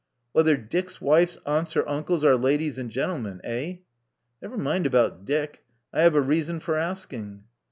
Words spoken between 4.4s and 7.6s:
•'Never mind about Dick. I have a reason for asking."